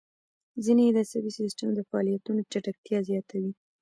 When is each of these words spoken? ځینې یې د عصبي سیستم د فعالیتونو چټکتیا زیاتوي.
ځینې 0.63 0.81
یې 0.87 0.91
د 0.95 0.97
عصبي 1.05 1.31
سیستم 1.39 1.67
د 1.73 1.79
فعالیتونو 1.89 2.41
چټکتیا 2.51 2.99
زیاتوي. 3.09 3.51